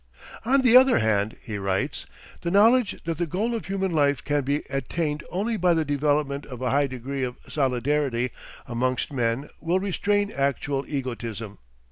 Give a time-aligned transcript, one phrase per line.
[0.45, 2.07] "On the other hand," he writes,
[2.41, 6.43] "the knowledge that the goal of human life can be attained only by the development
[6.47, 8.31] of a high degree of solidarity
[8.65, 11.59] amongst men will restrain actual egotism.